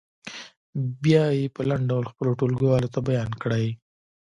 بیا 1.03 1.23
یې 1.37 1.53
په 1.55 1.61
لنډ 1.69 1.83
ډول 1.89 2.05
خپلو 2.11 2.31
ټولګیوالو 2.39 2.91
ته 2.93 2.99
بیان 3.09 3.29
کړئ. 3.41 3.67